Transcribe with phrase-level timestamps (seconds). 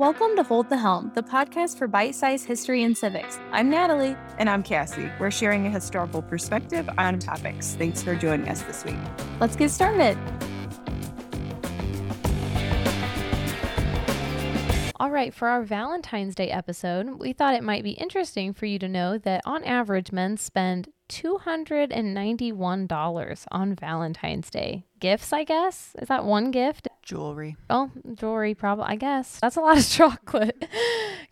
[0.00, 3.38] Welcome to Hold the Helm, the podcast for bite sized history and civics.
[3.52, 4.16] I'm Natalie.
[4.38, 5.10] And I'm Cassie.
[5.20, 7.74] We're sharing a historical perspective on topics.
[7.74, 8.96] Thanks for joining us this week.
[9.40, 10.16] Let's get started.
[14.98, 18.78] All right, for our Valentine's Day episode, we thought it might be interesting for you
[18.78, 24.84] to know that on average, men spend $291 on Valentine's Day.
[25.00, 25.94] Gifts, I guess?
[26.00, 26.88] Is that one gift?
[27.02, 27.56] Jewelry.
[27.68, 29.38] Oh, jewelry, probably, I guess.
[29.40, 30.64] That's a lot of chocolate.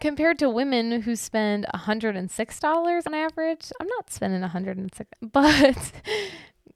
[0.00, 3.72] Compared to women who spend $106 on average.
[3.80, 5.92] I'm not spending 106 but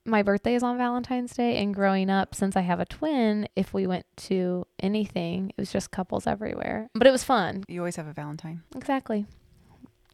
[0.05, 1.57] my birthday is on Valentine's Day.
[1.57, 5.73] And growing up, since I have a twin, if we went to anything, it was
[5.73, 6.89] just couples everywhere.
[6.95, 7.65] But it was fun.
[7.69, 8.63] You always have a Valentine.
[8.77, 9.27] Exactly.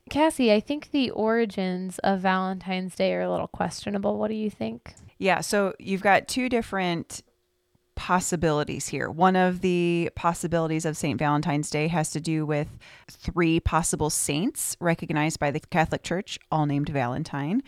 [0.09, 4.19] Cassie, I think the origins of Valentine's Day are a little questionable.
[4.19, 4.95] What do you think?
[5.19, 7.23] Yeah, so you've got two different
[7.97, 9.11] possibilities here.
[9.11, 11.19] One of the possibilities of St.
[11.19, 12.69] Valentine's Day has to do with
[13.11, 17.63] three possible saints recognized by the Catholic Church, all named Valentine,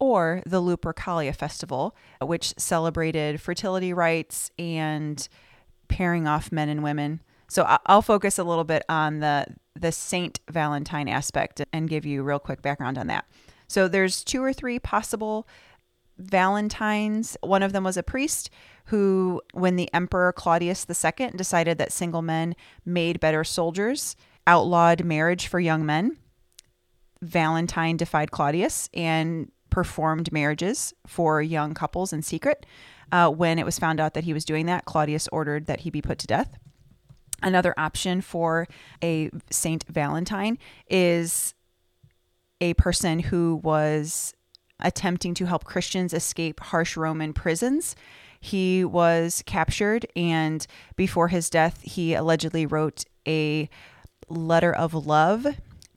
[0.00, 5.28] or the Lupercalia Festival, which celebrated fertility rites and
[5.86, 7.20] pairing off men and women.
[7.48, 12.22] So I'll focus a little bit on the the Saint Valentine aspect and give you
[12.22, 13.26] real quick background on that.
[13.68, 15.46] So there's two or three possible
[16.18, 17.36] Valentines.
[17.42, 18.50] One of them was a priest
[18.86, 25.46] who, when the Emperor Claudius II decided that single men made better soldiers, outlawed marriage
[25.46, 26.16] for young men.
[27.22, 32.66] Valentine defied Claudius and performed marriages for young couples in secret.
[33.12, 35.90] Uh, when it was found out that he was doing that, Claudius ordered that he
[35.90, 36.58] be put to death.
[37.42, 38.66] Another option for
[39.02, 40.58] a Saint Valentine
[40.88, 41.54] is
[42.60, 44.34] a person who was
[44.80, 47.94] attempting to help Christians escape harsh Roman prisons.
[48.40, 50.66] He was captured, and
[50.96, 53.68] before his death, he allegedly wrote a
[54.28, 55.46] letter of love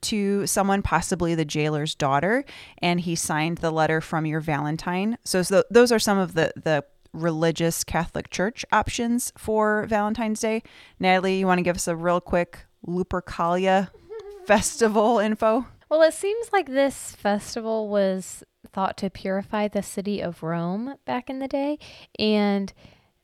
[0.02, 2.44] to someone, possibly the jailer's daughter,
[2.80, 5.18] and he signed the letter from your Valentine.
[5.24, 10.64] So, so those are some of the the religious Catholic Church options for Valentine's Day.
[11.00, 13.90] Natalie, you want to give us a real quick Lupercalia
[14.46, 15.68] festival info?
[15.90, 21.30] Well, it seems like this festival was thought to purify the city of Rome back
[21.30, 21.80] in the day
[22.18, 22.72] and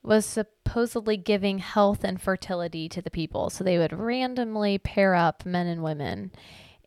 [0.04, 3.50] was supposedly giving health and fertility to the people.
[3.50, 6.32] So they would randomly pair up men and women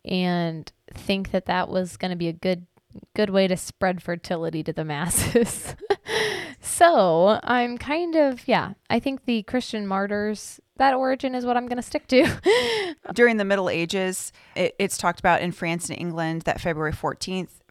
[0.03, 2.65] and think that that was going to be a good
[3.15, 5.75] good way to spread fertility to the masses.
[6.61, 11.67] so I'm kind of, yeah, I think the Christian martyrs, that origin is what I'm
[11.67, 12.95] going to stick to.
[13.13, 17.61] During the Middle Ages, it, it's talked about in France and England that February 14th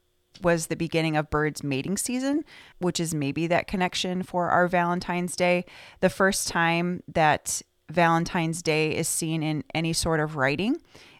[0.43, 2.45] was the beginning of birds' mating season,
[2.79, 5.65] which is maybe that connection for our Valentine's Day.
[6.01, 10.77] The first time that Valentine's Day is seen in any sort of writing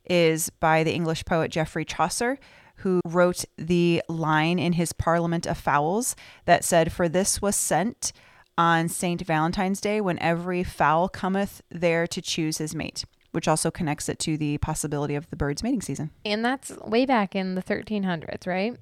[0.09, 2.39] is by the English poet Geoffrey Chaucer,
[2.81, 8.13] who wrote the line in his Parliament of Fowls that said, For this was sent
[8.59, 9.23] on St.
[9.23, 14.19] Valentine's Day when every fowl cometh there to choose his mate, which also connects it
[14.21, 16.11] to the possibility of the bird's mating season.
[16.25, 18.77] And that's way back in the 1300s, right?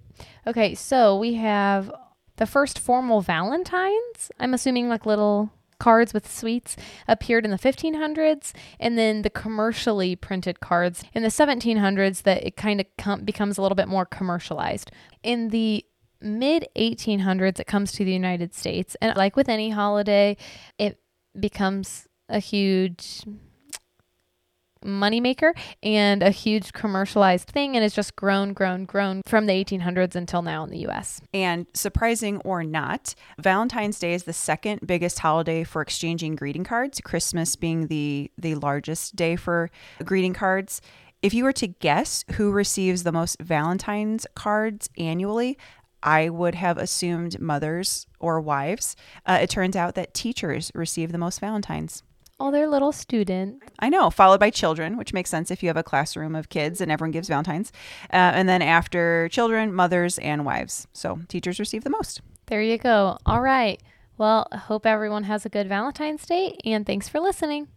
[0.47, 1.93] Okay, so we have
[2.37, 4.31] the first formal Valentines.
[4.41, 10.17] I'm assuming like little cards with sweets appeared in the 1500s and then the commercially
[10.17, 14.07] printed cards in the 1700s that it kind of com- becomes a little bit more
[14.07, 14.91] commercialized.
[15.23, 15.85] In the
[16.21, 20.37] mid 1800s it comes to the united states and like with any holiday
[20.77, 20.99] it
[21.39, 23.23] becomes a huge
[24.85, 25.53] moneymaker
[25.83, 30.43] and a huge commercialized thing and it's just grown, grown, grown from the 1800s until
[30.43, 31.21] now in the US.
[31.33, 37.01] And surprising or not, Valentine's Day is the second biggest holiday for exchanging greeting cards,
[37.01, 39.71] Christmas being the the largest day for
[40.05, 40.81] greeting cards.
[41.21, 45.59] If you were to guess who receives the most Valentine's cards annually,
[46.03, 48.95] I would have assumed mothers or wives.
[49.27, 52.05] Uh, it turns out that teachers receive the most Valentines.
[52.41, 53.67] All their little students.
[53.81, 56.81] I know, followed by children, which makes sense if you have a classroom of kids
[56.81, 57.73] and everyone gives Valentine's.
[58.13, 60.87] Uh, and then after children, mothers, and wives.
[60.93, 62.21] So teachers receive the most.
[62.47, 63.19] There you go.
[63.27, 63.83] All right.
[64.19, 67.69] Well, hope everyone has a good Valentine's Day and thanks for listening.